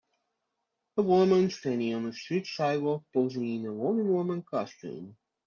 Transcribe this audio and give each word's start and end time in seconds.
A 0.97 1.03
woman 1.03 1.51
standing 1.51 1.93
on 1.93 2.07
a 2.07 2.11
street 2.13 2.47
sidewalk 2.47 3.03
posing 3.13 3.47
in 3.47 3.67
a 3.67 3.71
wonder 3.73 4.03
woman 4.03 4.41
costume. 4.41 5.15